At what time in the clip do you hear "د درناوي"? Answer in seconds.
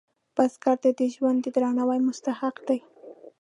1.41-1.99